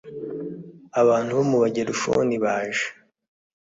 [1.01, 2.87] abantu bo mu Bagerushoni baje